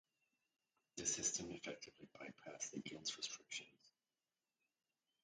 The 0.97 1.05
system 1.05 1.51
effectively 1.51 2.09
bypassed 2.19 2.71
the 2.71 2.79
guilds' 2.79 3.15
restrictions. 3.19 3.93